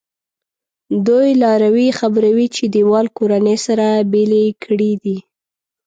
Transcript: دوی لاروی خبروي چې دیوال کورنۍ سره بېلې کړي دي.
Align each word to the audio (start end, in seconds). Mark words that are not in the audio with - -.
دوی 1.07 1.29
لاروی 1.43 1.87
خبروي 1.99 2.47
چې 2.55 2.63
دیوال 2.75 3.07
کورنۍ 3.17 3.57
سره 3.65 3.87
بېلې 4.11 4.45
کړي 4.63 4.91
دي. 5.03 5.17